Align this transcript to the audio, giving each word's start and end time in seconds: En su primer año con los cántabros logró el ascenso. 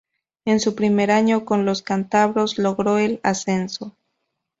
En 0.45 0.59
su 0.59 0.73
primer 0.73 1.11
año 1.11 1.45
con 1.45 1.63
los 1.63 1.83
cántabros 1.83 2.57
logró 2.57 2.97
el 2.97 3.19
ascenso. 3.21 3.95